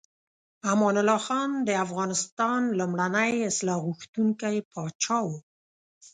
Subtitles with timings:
[0.71, 5.27] امان الله خان د افغانستان لومړنی اصلاح غوښتونکی پاچا و.